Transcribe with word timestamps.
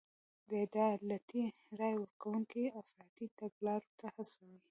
بې 0.47 0.57
عدالتۍ 0.67 1.43
رای 1.79 1.95
ورکوونکي 1.97 2.63
افراطي 2.81 3.27
تګلارو 3.39 3.89
ته 3.99 4.05
هڅوي. 4.15 4.57